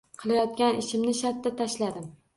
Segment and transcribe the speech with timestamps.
[0.21, 2.13] Qilayotgan ishimni shartta tashladim